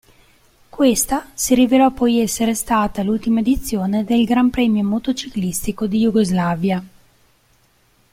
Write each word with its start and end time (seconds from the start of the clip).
Questa 0.69 1.29
si 1.35 1.53
rivelò 1.53 1.91
poi 1.91 2.21
essere 2.21 2.55
stata 2.55 3.03
l'ultima 3.03 3.41
edizione 3.41 4.03
del 4.03 4.25
Gran 4.25 4.49
Premio 4.49 4.83
motociclistico 4.83 5.85
di 5.85 5.99
Jugoslavia. 5.99 6.83